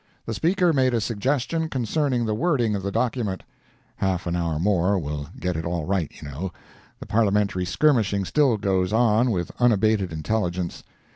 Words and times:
The 0.25 0.33
Speaker 0.33 0.73
made 0.73 0.95
a 0.95 0.99
suggestion 0.99 1.69
concerning 1.69 2.25
the 2.25 2.33
wording 2.33 2.75
of 2.75 2.81
the 2.81 2.91
document. 2.91 3.43
[Half 3.97 4.25
an 4.25 4.35
hour 4.35 4.57
more 4.57 4.97
will 4.97 5.27
get 5.39 5.55
it 5.55 5.63
all 5.63 5.85
right, 5.85 6.11
you 6.19 6.27
know. 6.27 6.51
The 6.99 7.05
parliamentary 7.05 7.65
skirmishing 7.65 8.25
still 8.25 8.57
goes 8.57 8.91
on, 8.91 9.29
with 9.29 9.51
unabated 9.59 10.11
intelligence. 10.11 10.81